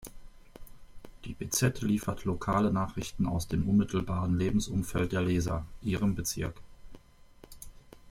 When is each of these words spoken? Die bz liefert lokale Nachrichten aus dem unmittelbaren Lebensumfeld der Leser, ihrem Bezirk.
Die 1.25 1.35
bz 1.35 1.79
liefert 1.83 2.25
lokale 2.25 2.73
Nachrichten 2.73 3.27
aus 3.27 3.47
dem 3.47 3.69
unmittelbaren 3.69 4.35
Lebensumfeld 4.35 5.11
der 5.11 5.21
Leser, 5.21 5.63
ihrem 5.83 6.15
Bezirk. 6.15 6.59